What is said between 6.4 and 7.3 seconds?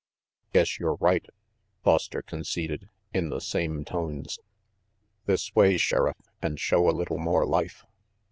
and show a little